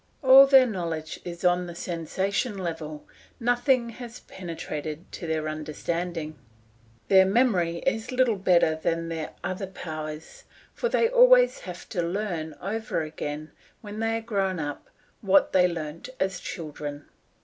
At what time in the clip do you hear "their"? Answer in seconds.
0.47-0.65, 5.27-5.47, 7.07-7.27, 9.09-9.33